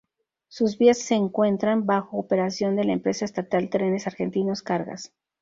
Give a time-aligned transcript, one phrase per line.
[0.47, 5.13] Sus vías se encuentran bajo operación de la empresa estatal Trenes Argentinos Cargas.